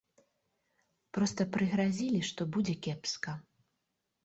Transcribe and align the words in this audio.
Проста 1.17 1.41
прыгразілі, 1.57 2.19
што 2.31 2.41
будзе 2.57 2.77
кепска. 2.89 3.39